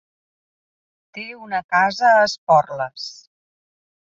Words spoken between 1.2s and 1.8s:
una